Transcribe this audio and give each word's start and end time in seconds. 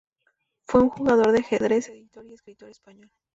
Fue 0.63 0.81
un 0.81 0.89
jugador 0.89 1.31
de 1.31 1.41
ajedrez, 1.41 1.87
editor 1.89 2.25
y 2.25 2.33
escritor 2.33 2.71
español. 2.71 3.11